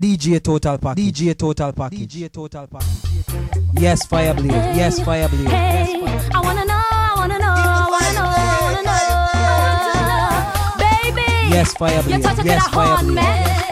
[0.00, 0.96] DJ Total Pack.
[0.96, 1.92] DJ Total Pack.
[1.92, 2.82] DJ Total Pack.
[3.78, 4.50] Yes, Fireblade.
[4.50, 5.46] Hey, yes, Fireblade.
[5.46, 6.34] Hey, yes, Fireblade.
[6.34, 6.72] I wanna know.
[6.72, 7.46] I wanna know.
[7.46, 8.24] I wanna know.
[8.24, 8.96] I wanna know.
[8.96, 11.12] I want to know.
[11.12, 11.54] Baby.
[11.54, 12.22] Yes, Fireblade.
[12.22, 13.69] You're yes, that.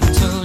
[0.00, 0.37] the.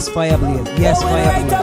[0.00, 0.80] Yes, Fire Blaze.
[0.80, 1.59] Yes, Fire Blaze.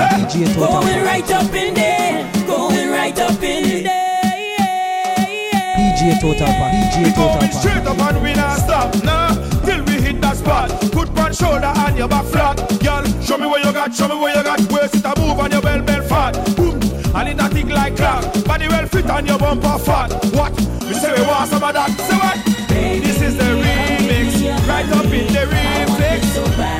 [0.00, 4.20] DJ Going right up in there, going right up in there.
[5.76, 7.52] DJ Total Pack, DJ Total Pack.
[7.52, 9.34] straight up and we not stop, nah.
[9.64, 10.70] Till we hit that spot.
[10.92, 12.56] Put one shoulder on your back flat.
[12.82, 14.60] Girl, show me where you got, show me where you got.
[14.72, 16.32] Waist it a move and your bell bell fat.
[16.56, 16.80] Boom,
[17.14, 18.24] and it a tick like clock.
[18.44, 20.12] Body well fit and your bumper fat.
[20.32, 20.58] What?
[20.88, 21.90] You say we want some of that.
[21.90, 22.68] Say what?
[22.68, 24.66] Baby, this is the remix.
[24.66, 26.79] Right up in the remix.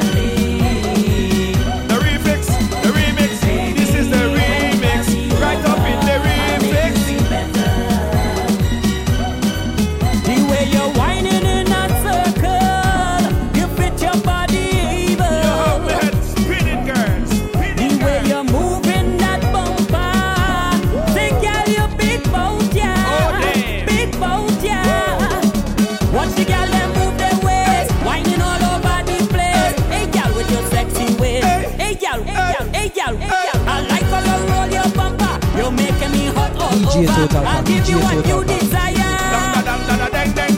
[37.00, 38.58] DJ Total Pack, you Total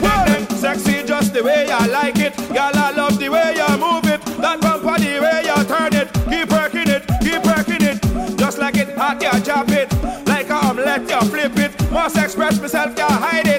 [0.01, 0.51] Pack.
[0.51, 2.35] Sexy just the way I like it.
[2.49, 4.19] Girl, I love the way you move it.
[4.41, 6.11] That bumper, the way you turn it.
[6.29, 8.37] Keep working it, keep working it.
[8.37, 9.91] Just like it hot, you drop it.
[10.27, 11.91] Like a omelette, you flip it.
[11.91, 13.52] Must express myself, you hide it.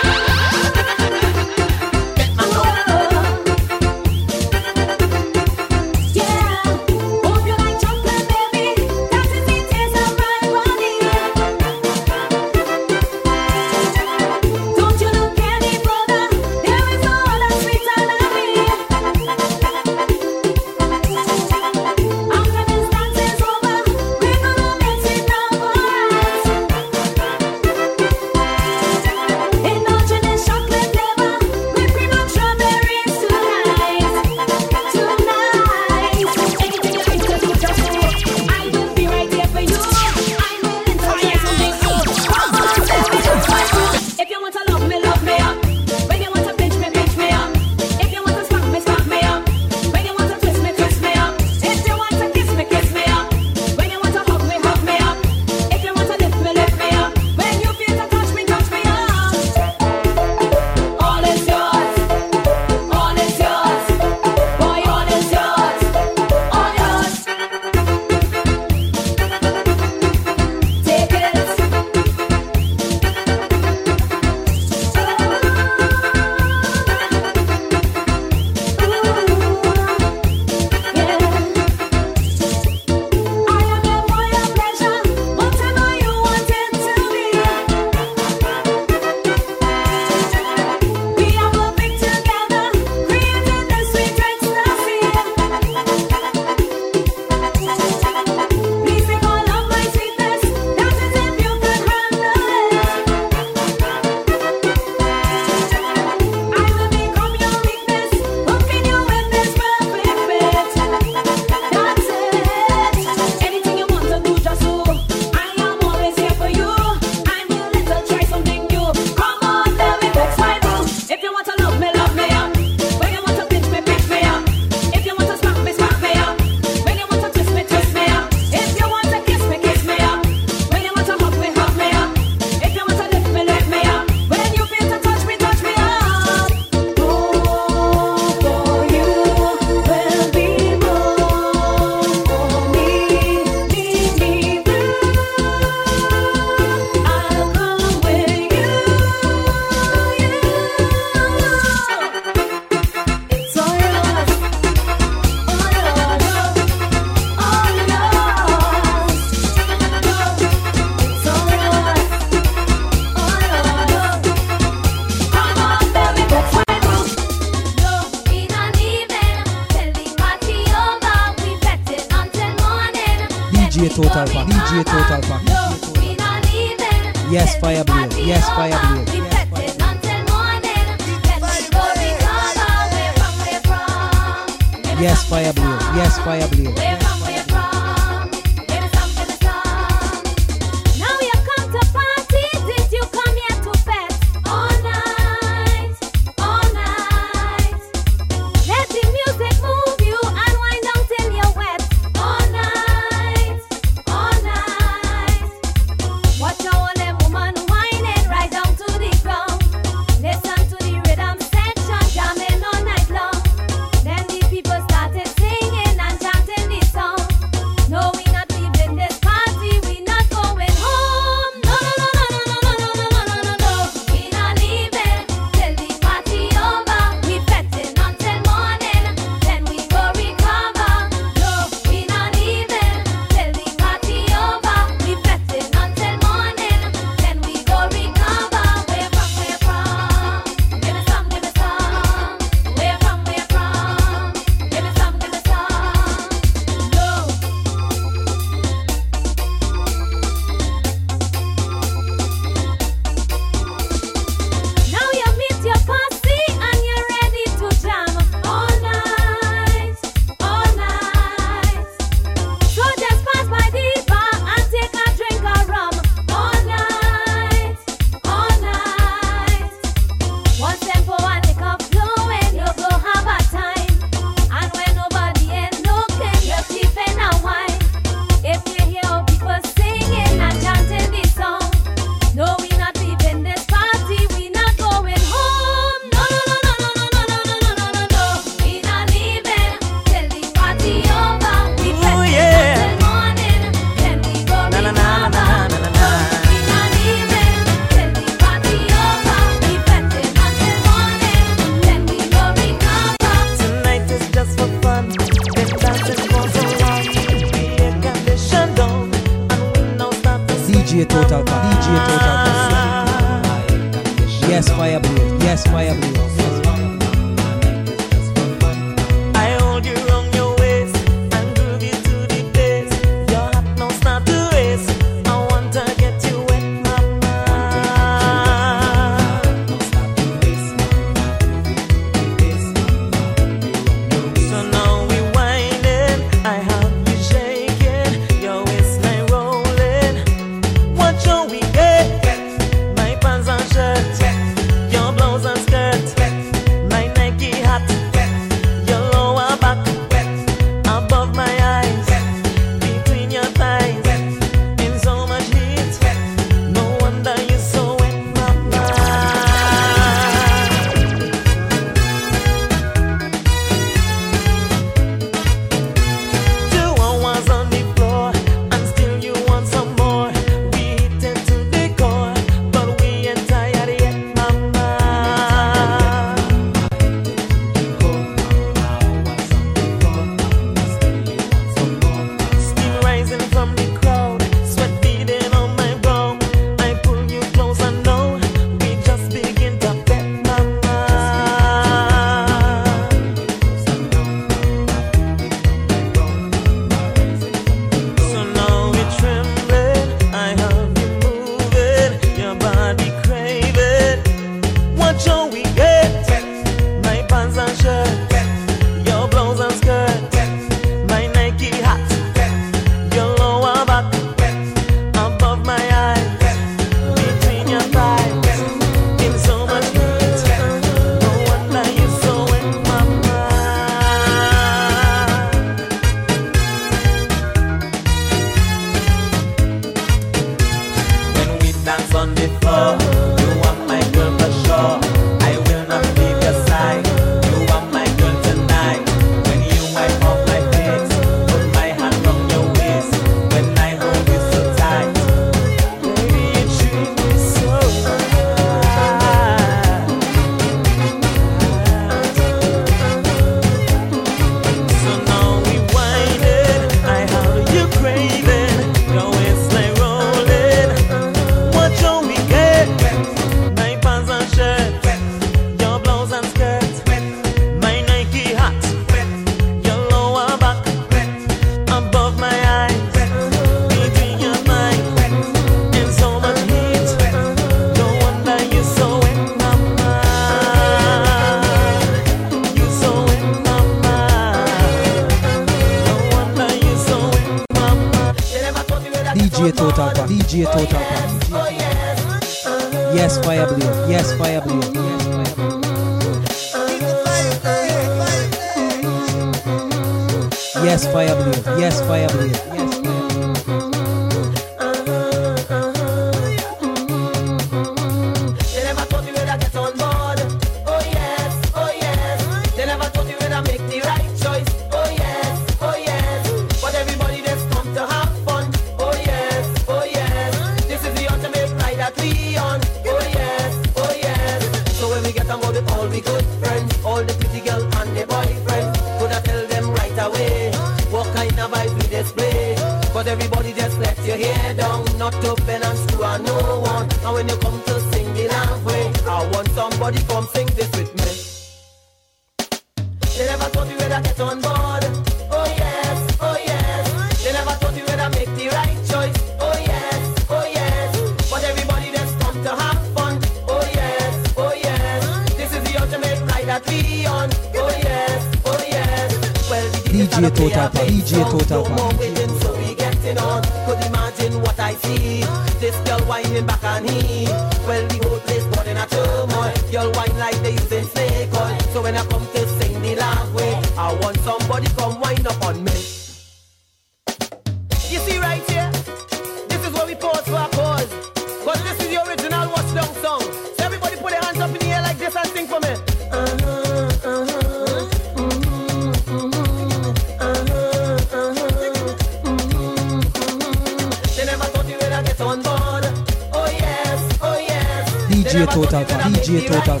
[598.50, 600.00] DJ Total DJ Total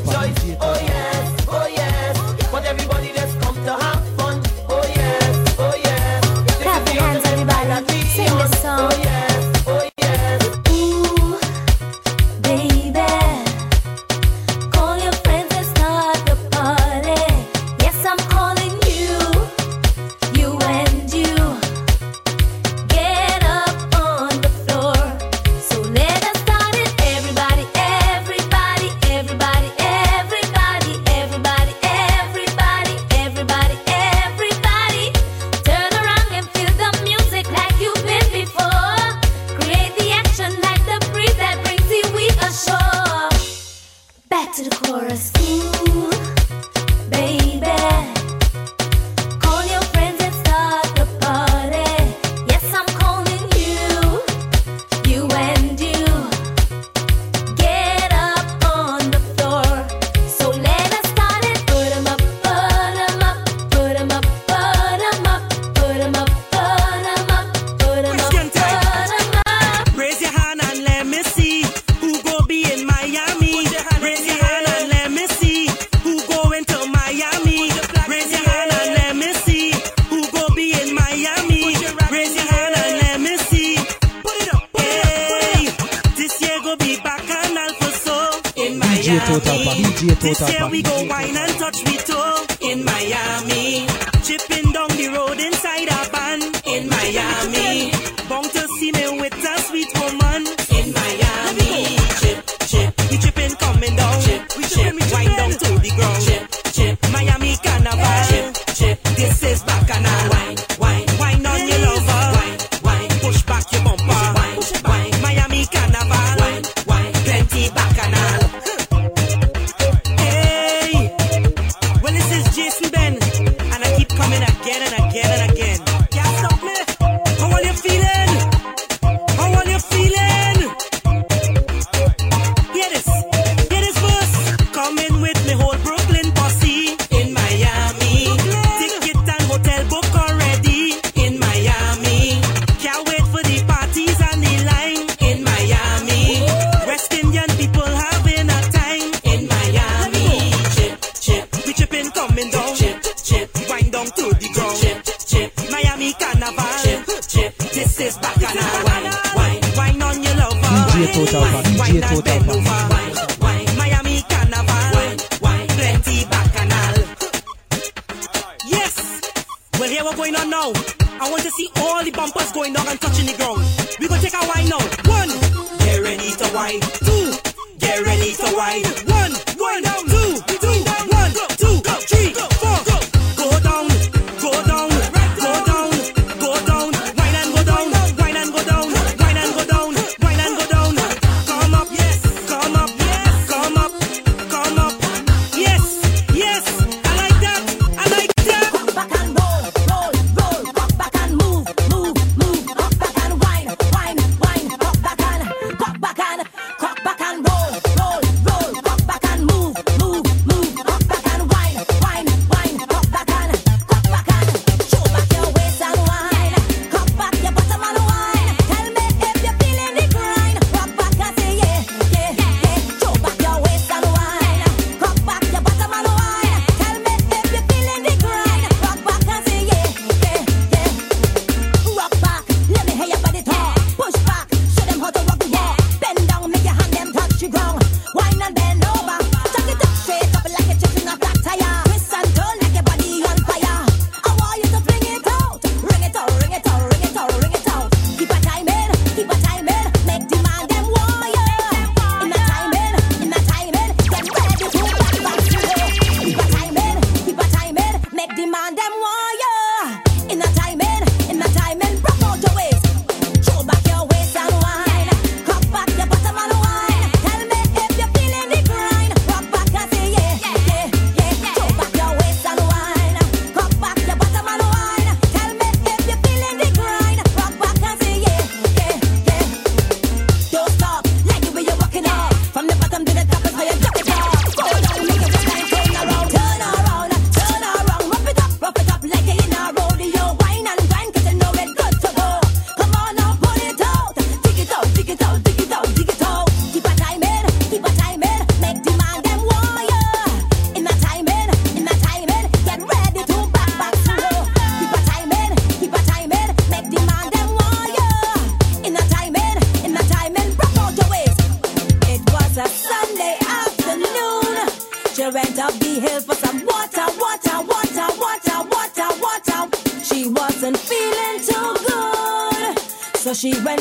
[323.40, 323.79] she went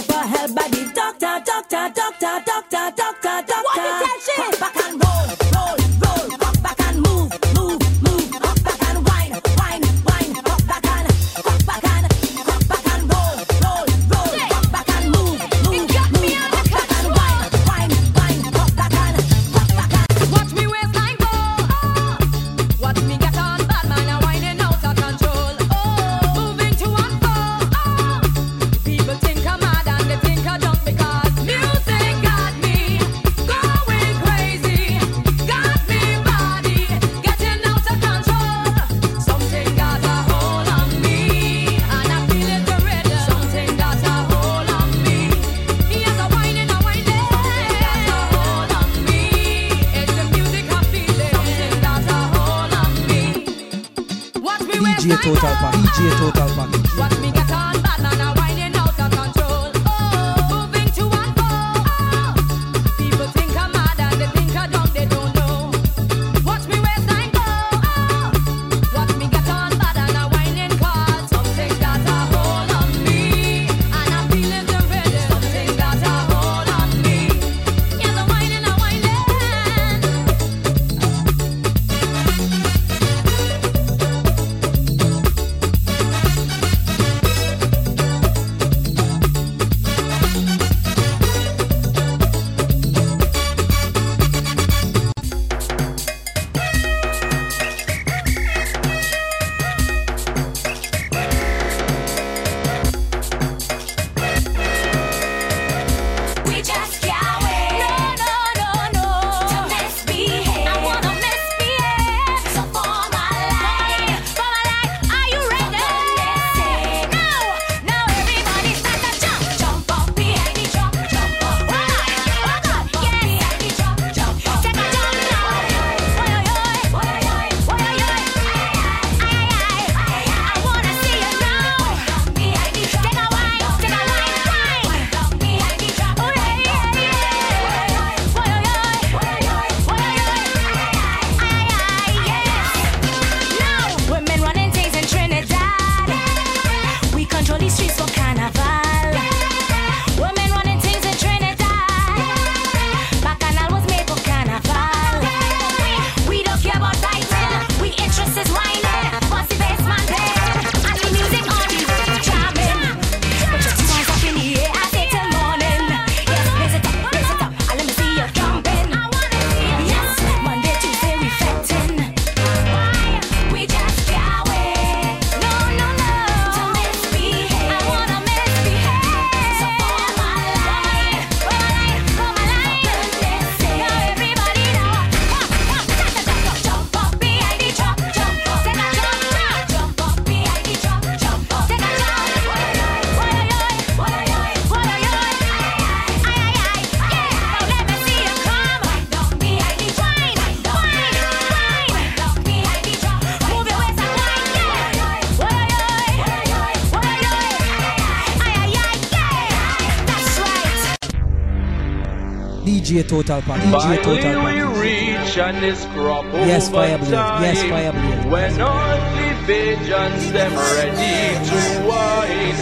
[212.90, 213.62] GA Total Pack.
[213.62, 214.82] GA Total Pack.
[214.82, 217.42] Reach and this crop yes, fire Fireblade.
[217.46, 218.32] Yes, Fireblade.
[218.32, 222.58] When all the pigeons them ready to wine.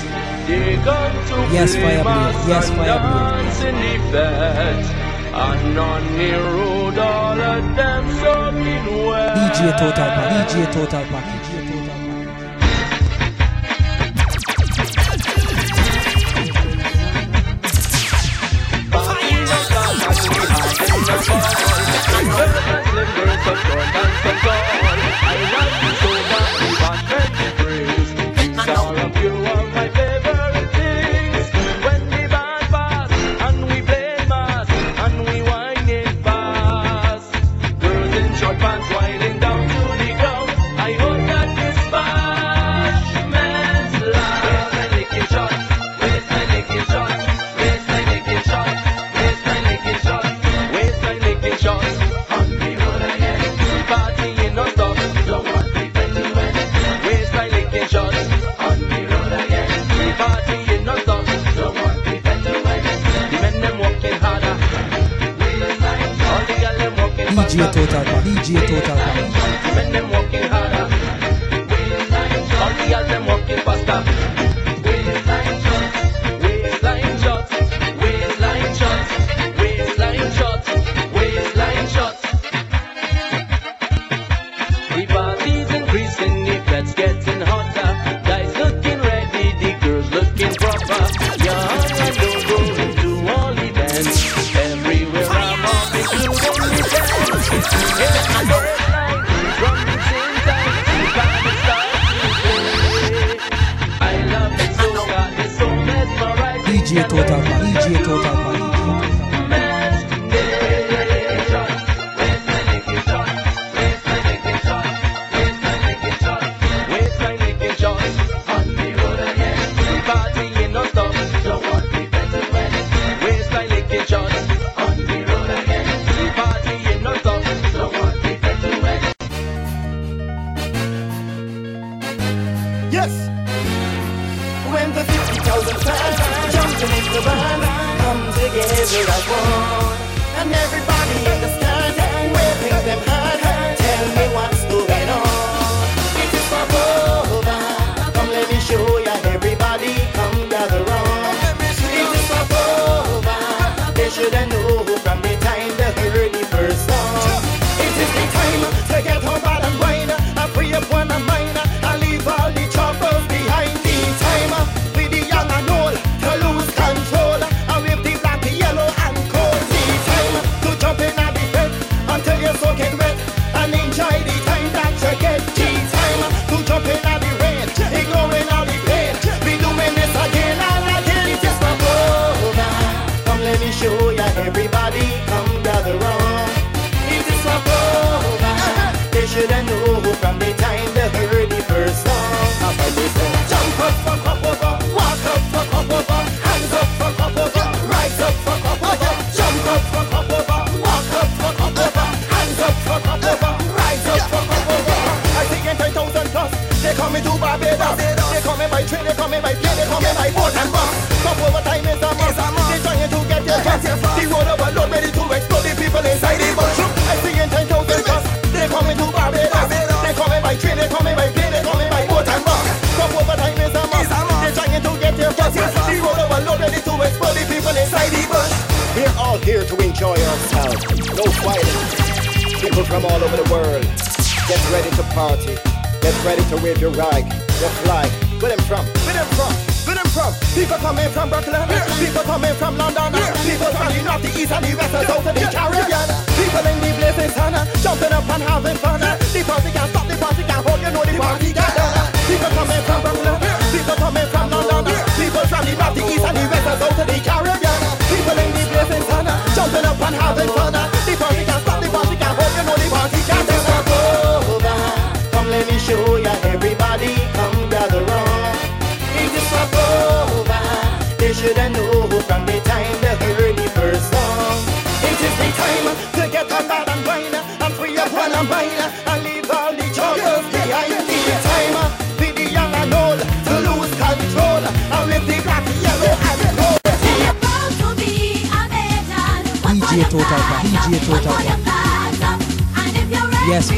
[1.56, 2.48] Yes, Fireblade.
[2.52, 3.48] Yes, Fireblade.
[5.34, 9.38] And on the road, all of them soaking wet.
[9.38, 10.50] DJ Total Pack.
[10.50, 11.47] DJ Total Package.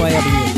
[0.09, 0.48] Yes,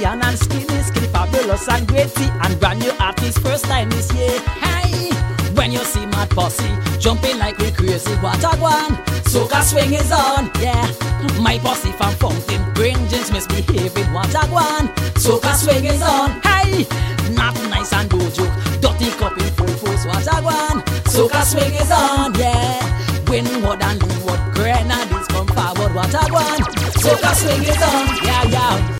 [0.00, 4.10] Scorpion and Skinny, Skinny Fabulous and Great T, and brand new artist first time this
[4.14, 4.40] year.
[4.40, 5.10] Hey,
[5.52, 6.64] when you see Mad Posse
[6.98, 8.96] jumping like we crazy, what a one.
[9.28, 10.90] Soca swing is on, yeah.
[11.38, 14.88] My posse from Fountain, bring jeans misbehaving, what a one.
[15.20, 16.86] Soca swing is on, hey.
[17.34, 20.82] Not nice and no joke, dirty cup in full force, what a one.
[21.04, 22.80] Soca swing is on, yeah.
[23.28, 26.62] Windward and Leeward, Grenadines come forward, what a one.
[26.96, 28.99] Soca swing is on, yeah, yeah.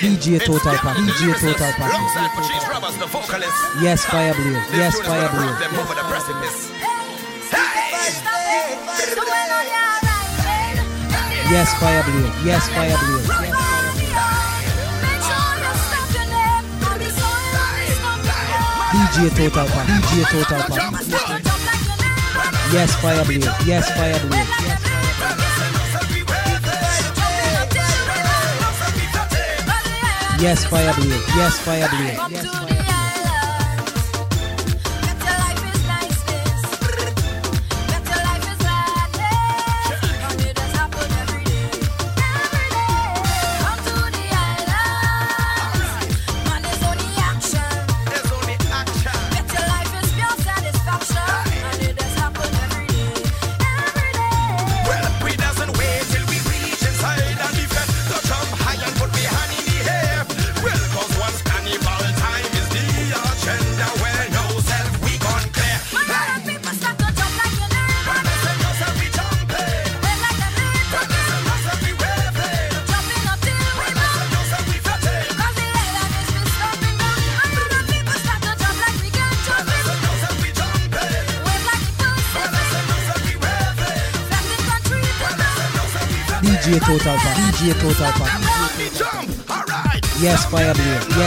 [0.00, 1.92] DJ Total Pack, DJ Total Pack.
[1.92, 2.96] Alongside Patrice Roberts.
[3.82, 4.68] Yes, Fireblaze.
[4.70, 5.58] This Yes, tune is gonna Fireblaze.
[5.60, 6.70] them over the precipice.
[11.50, 12.44] Yes, Fireblaze.
[12.44, 13.26] Yes, Fireblaze.
[13.32, 13.56] Yes,
[18.92, 20.92] DJ Total Pack, DJ Total Pack.
[22.72, 23.66] Yes, Fireblaze.
[23.66, 24.65] Yes, Fireblaze.
[30.38, 31.36] Yes, Fireblaze.
[31.36, 32.30] Yes, Fireblaze.
[32.30, 32.60] Yes, Fireblaze.
[32.60, 32.65] Well,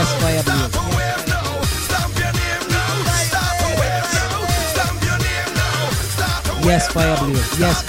[0.08, 1.62] Fireblaze.
[1.84, 3.04] Stamp your name now.
[3.28, 4.38] Start to wave now.
[4.72, 5.90] Stamp your name now.
[6.16, 7.60] Start to Yes, Fireblaze.
[7.60, 7.84] Yes,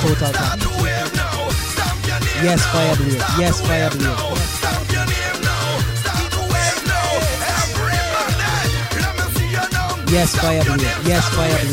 [0.00, 1.50] Total now.
[1.50, 3.18] Stamp your name Yes, fire blue.
[3.38, 4.08] Yes, fire blue.
[4.90, 5.42] your name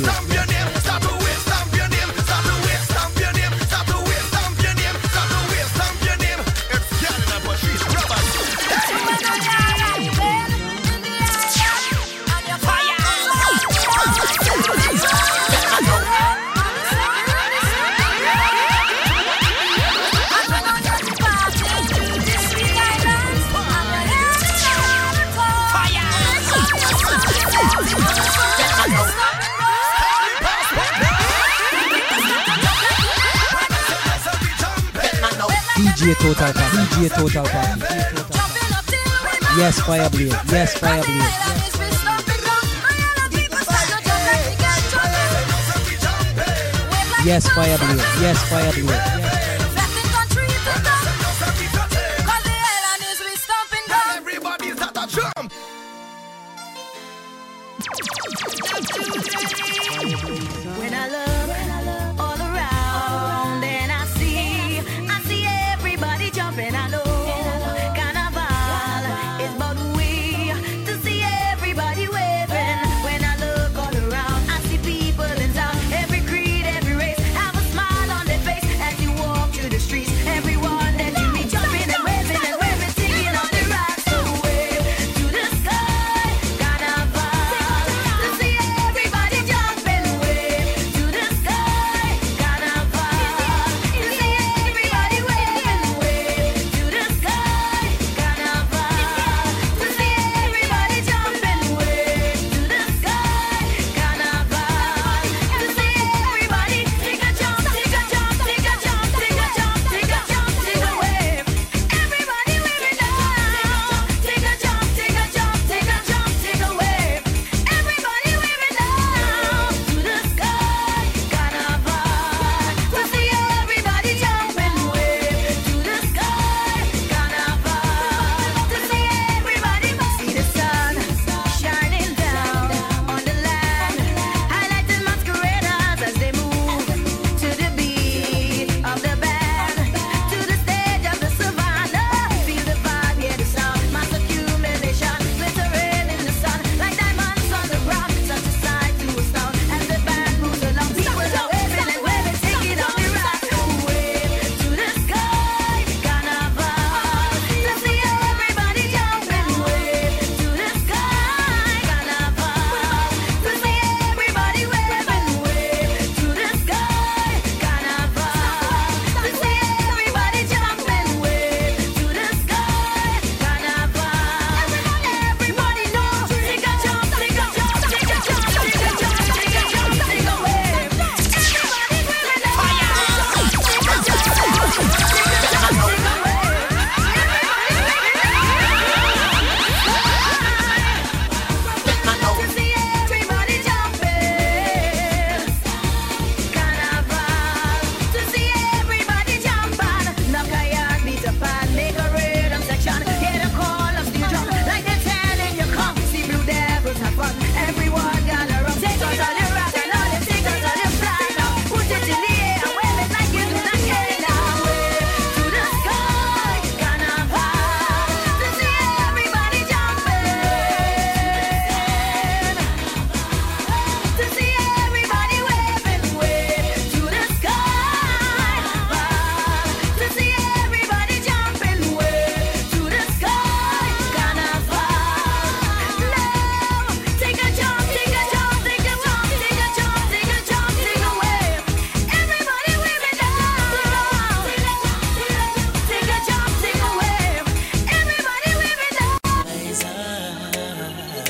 [0.04, 0.27] now.
[36.98, 37.78] DJ Total Pack.
[39.56, 40.52] Yes, Fireblaze.
[40.52, 41.08] Yes, Fireblaze.
[41.20, 41.48] Yes.
[47.26, 47.98] Yes, fire blade.
[48.22, 49.27] Yes, fire blade.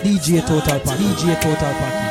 [0.03, 0.97] DJ Total Pack.
[0.97, 2.06] DJ Total.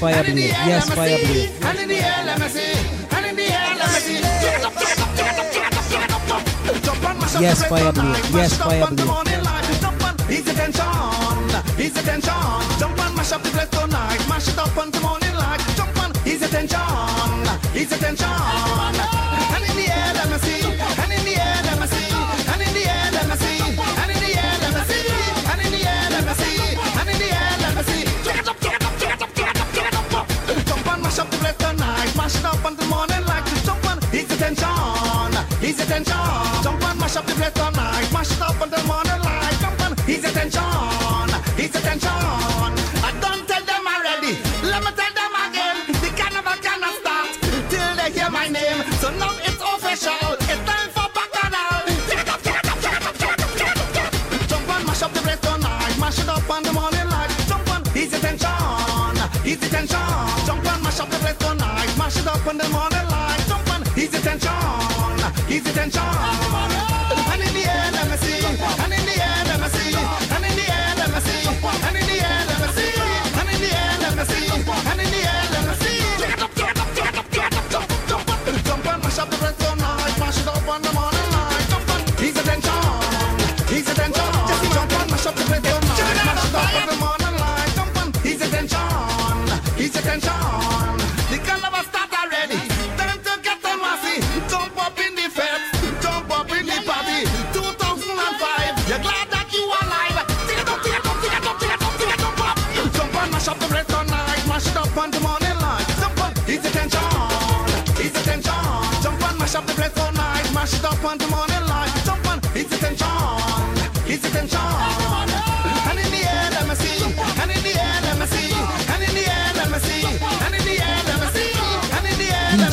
[0.00, 0.40] Yes, fire blue.
[0.40, 1.68] Yes, fire blue.
[1.68, 2.72] And in the air, let me see.
[3.16, 4.20] And in the air, let me see.
[7.40, 8.38] Yes, fire blue.
[8.38, 9.47] Yes, fire blue.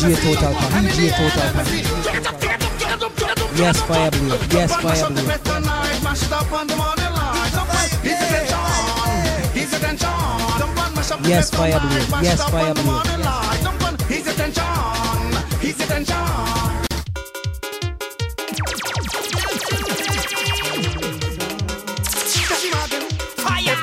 [0.06, 0.86] DJ Total Pan.
[0.86, 1.66] DJ Total Pan.
[3.58, 4.54] Yes, Fireblade.
[4.54, 5.26] Yes, Fireblade.
[11.28, 12.24] Yes, Fireblade.
[12.24, 14.02] Yes, Fireblade.
[14.08, 14.64] He's attention.
[15.60, 16.16] He's attention.
[23.38, 23.76] Fire!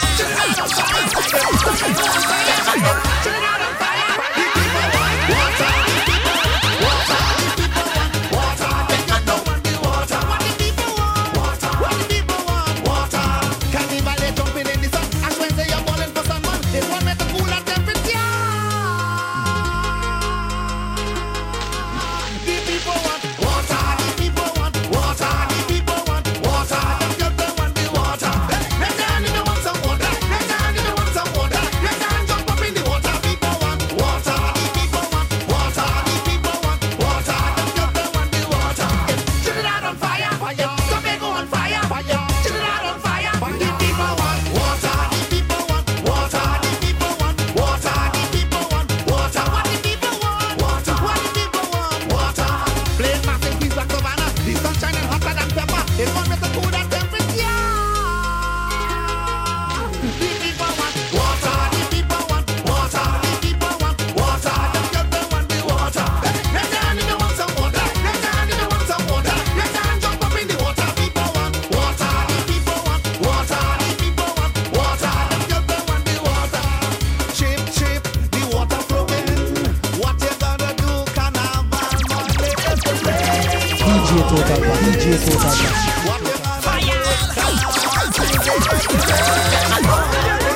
[84.12, 84.74] DJ トータルだ。
[84.74, 85.56] DJ トータル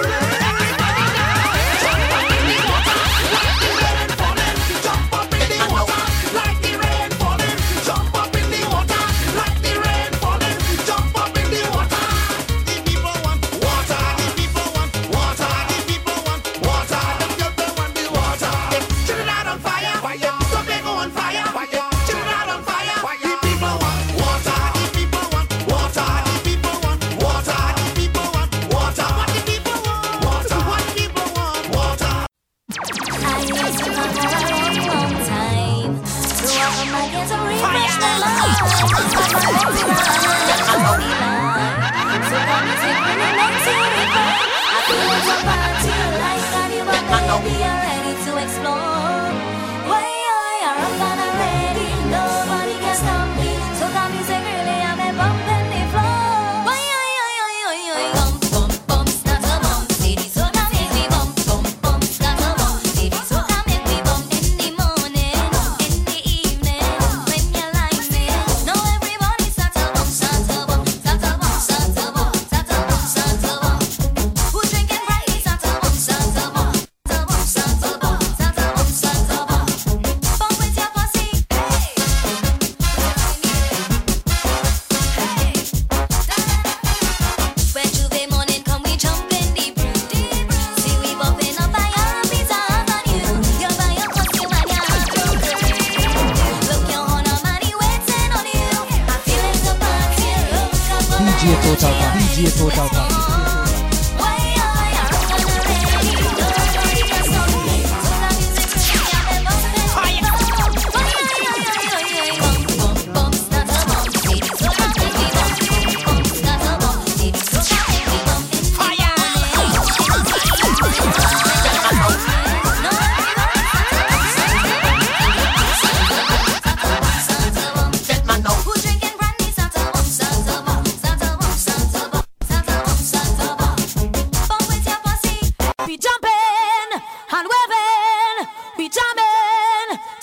[0.03, 0.06] だ。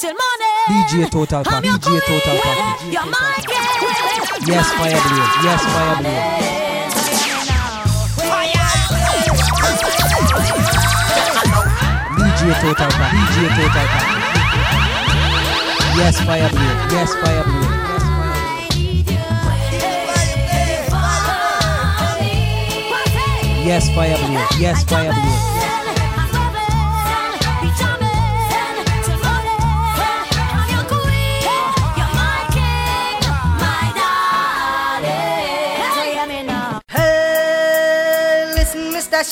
[0.04, 0.52] till morning.
[0.68, 1.64] DJ Total Pack.
[1.64, 2.84] DJ Total Pack.
[2.92, 3.64] You're my girl.
[4.52, 5.44] Yes, Fireblaze.
[5.48, 6.44] Yes, Fireblaze.
[12.20, 13.12] DJ Total Pack.
[13.16, 13.88] DJ Total
[15.96, 16.52] Yes, fire
[16.92, 17.12] Yes,
[23.64, 24.24] Yes, fire
[24.60, 25.53] Yes,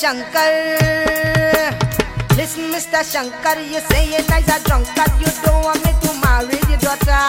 [0.02, 1.78] Shankar.
[2.36, 3.06] Listen, Mr.
[3.06, 5.12] Shankar, you say you're nice a drunkard.
[5.20, 7.22] You don't want me to marry your daughter.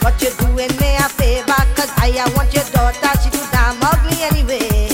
[0.00, 3.12] But you're doing me a favor, cause I, I want your daughter.
[3.22, 4.93] She too damn ugly anyway.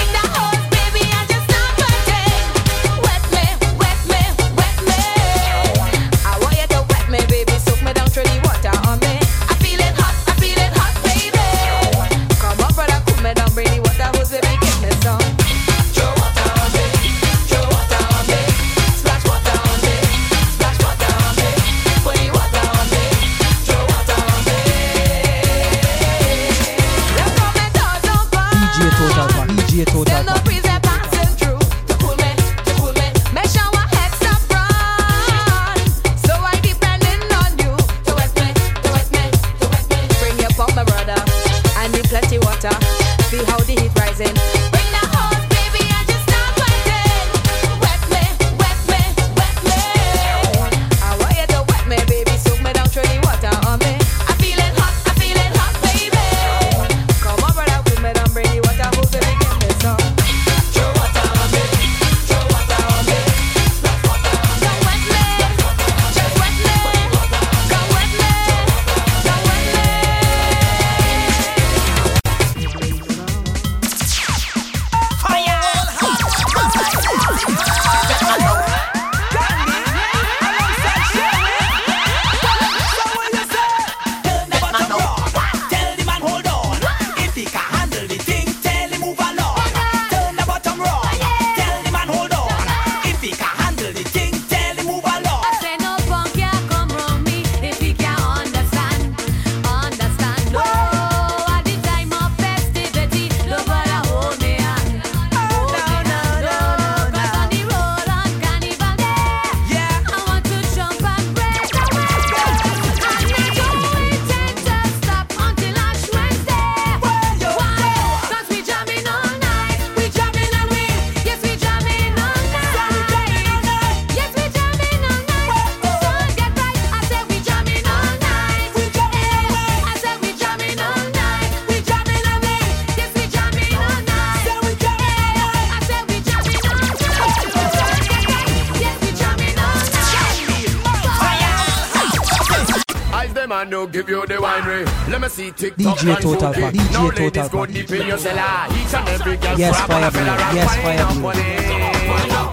[143.71, 144.85] now give you the winery.
[145.09, 146.73] Let me see TikTok DJ and Total Pack.
[146.73, 147.51] DJ now Total Pack.
[147.51, 148.01] Go deep in.
[148.01, 150.25] Each and every girl yes, fire blue.
[150.51, 151.31] Yes, fire blue.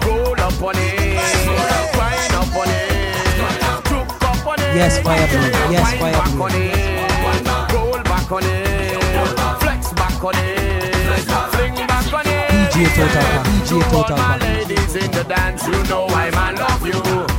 [0.07, 1.19] Roll up on it.
[1.99, 3.83] Wine up on it.
[3.83, 4.75] Crook up on it.
[4.79, 5.51] Yes, fire blue.
[5.75, 6.47] Yes, fire blue.
[7.75, 9.59] Roll back on it.
[9.59, 10.95] Flex back on it.
[11.51, 12.71] Fling back on it.
[12.71, 13.45] DJ Total Pack.
[13.45, 14.41] DJ Total Pack.
[14.41, 17.29] Ladies in the dance, you know I'm I love you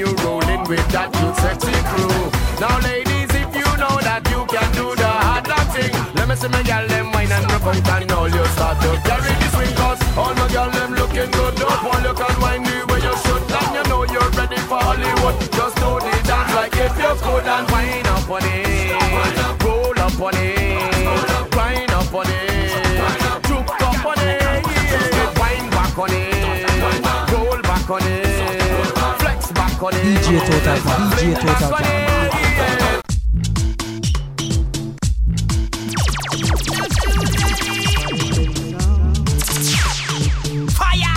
[0.00, 2.24] you rolling with that good sexy crew.
[2.56, 5.44] Now, ladies, if you know that you can do the hard
[5.76, 8.80] thing, let me see my gal them wine and rub out and all you start
[8.80, 11.52] to carry the swing cause all my gal them looking good.
[11.60, 14.80] Don't want you can wine the way you should, and you know you're ready for
[14.80, 15.36] Hollywood.
[15.52, 18.96] Just do the dance like if you could and wine up on it,
[19.60, 22.72] roll up on it, wine up on it,
[23.44, 25.68] juke up on it, yeah.
[25.76, 26.40] back on it,
[27.36, 28.59] roll back on it.
[29.88, 30.80] 一节坐到家，
[31.16, 31.84] 一节坐到家。
[40.76, 41.16] Fire，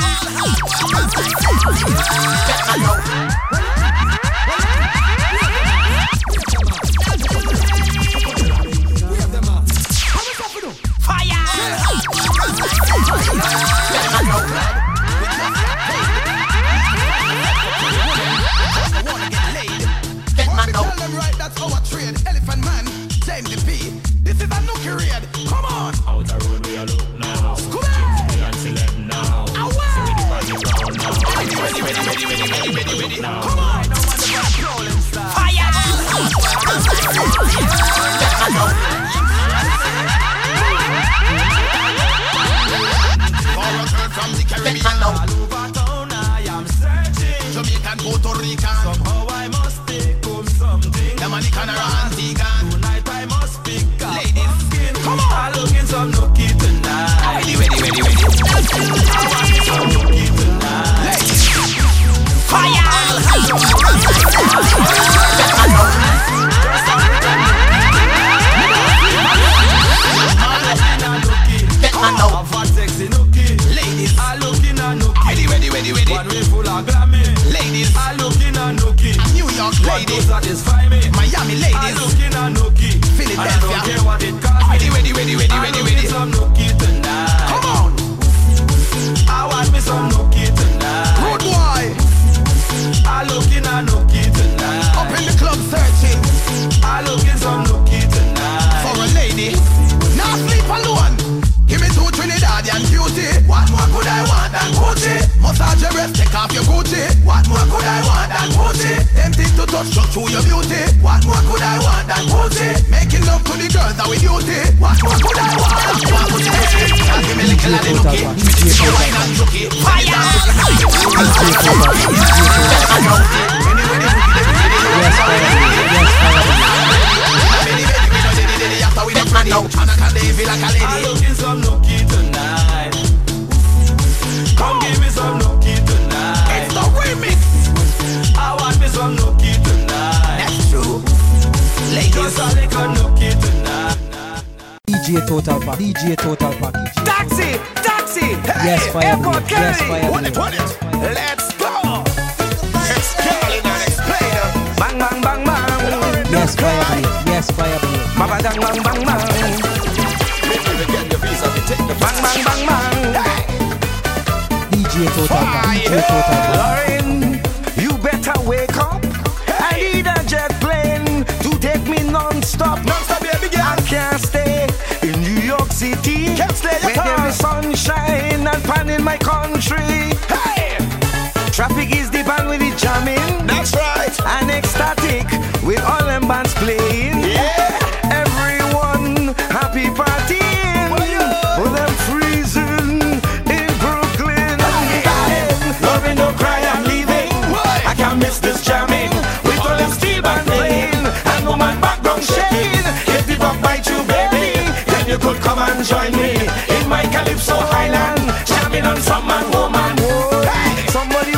[209.13, 209.95] Some man, woman.
[209.99, 210.41] Oh,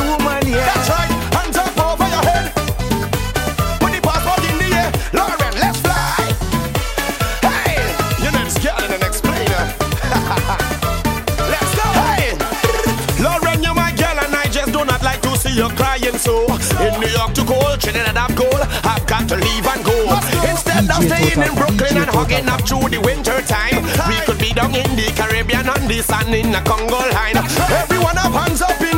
[0.00, 0.40] woman.
[0.48, 1.10] That's right.
[1.36, 2.48] Hands up over your head.
[3.80, 4.88] Put the passport in the air.
[5.12, 6.24] Lorraine, let's fly.
[7.44, 7.76] Hey!
[8.24, 8.48] You're and
[11.52, 11.84] let's go.
[12.00, 12.32] Hey!
[13.20, 16.16] Lorraine, you're my girl, and I just do not like to see you crying.
[16.16, 16.46] So,
[16.80, 18.62] in New York to cold, Trinidad, I'm cold.
[18.88, 19.95] I've got to leave and go
[20.86, 23.82] than staying in Brooklyn and hugging up through the winter time.
[24.08, 27.36] We could be down in the Caribbean on the sand in the Congo line.
[27.70, 28.95] Everyone have hands up in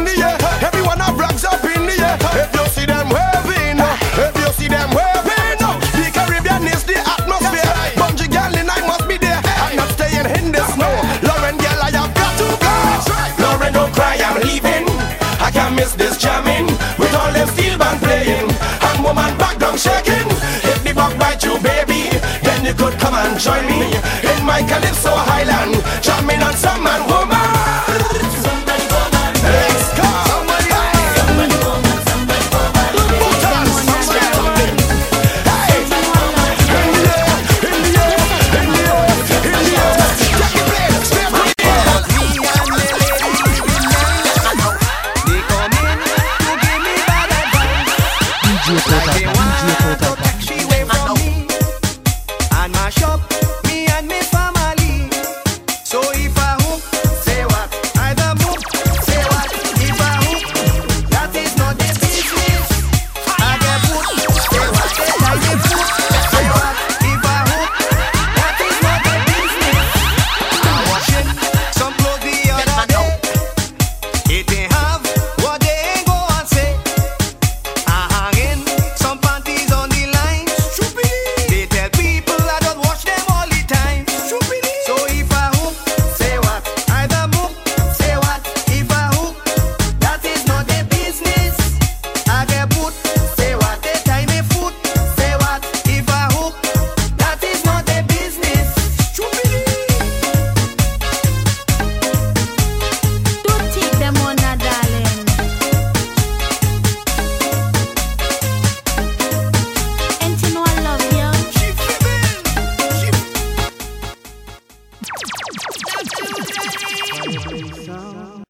[26.00, 27.17] Jump on some man.